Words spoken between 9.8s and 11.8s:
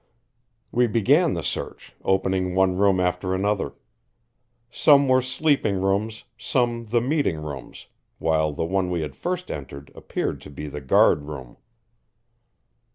appeared to be the guard room.